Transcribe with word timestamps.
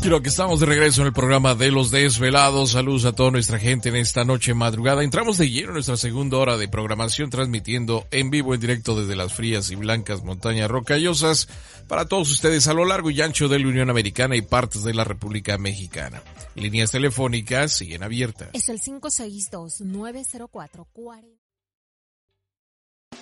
Quiero 0.00 0.22
que 0.22 0.30
estamos 0.30 0.60
de 0.60 0.66
regreso 0.66 1.02
en 1.02 1.08
el 1.08 1.12
programa 1.12 1.54
de 1.54 1.70
los 1.70 1.90
desvelados. 1.90 2.70
Saludos 2.70 3.04
a 3.04 3.12
toda 3.12 3.30
nuestra 3.30 3.58
gente 3.58 3.90
en 3.90 3.96
esta 3.96 4.24
noche 4.24 4.54
madrugada. 4.54 5.04
Entramos 5.04 5.36
de 5.36 5.50
lleno 5.50 5.68
en 5.68 5.74
nuestra 5.74 5.98
segunda 5.98 6.38
hora 6.38 6.56
de 6.56 6.68
programación, 6.68 7.28
transmitiendo 7.28 8.06
en 8.10 8.30
vivo, 8.30 8.54
en 8.54 8.60
directo 8.60 8.98
desde 8.98 9.14
las 9.14 9.34
frías 9.34 9.70
y 9.70 9.74
blancas 9.74 10.24
montañas 10.24 10.70
rocallosas 10.70 11.48
para 11.86 12.06
todos 12.06 12.30
ustedes 12.30 12.66
a 12.66 12.72
lo 12.72 12.86
largo 12.86 13.10
y 13.10 13.20
ancho 13.20 13.46
de 13.48 13.58
la 13.58 13.68
Unión 13.68 13.90
Americana 13.90 14.36
y 14.36 14.42
partes 14.42 14.84
de 14.84 14.94
la 14.94 15.04
República 15.04 15.58
Mexicana. 15.58 16.22
Líneas 16.54 16.92
telefónicas 16.92 17.76
siguen 17.76 18.02
abiertas. 18.02 18.48
Es 18.54 18.70
el 18.70 18.80
562-904-40. 18.80 21.26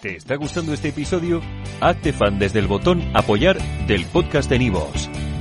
¿Te 0.00 0.14
está 0.14 0.36
gustando 0.36 0.72
este 0.72 0.90
episodio? 0.90 1.42
Hazte 1.80 2.12
fan 2.12 2.38
desde 2.38 2.60
el 2.60 2.68
botón 2.68 3.02
Apoyar 3.16 3.58
del 3.88 4.06
podcast 4.06 4.48
de 4.48 4.60
Nivos. 4.60 5.10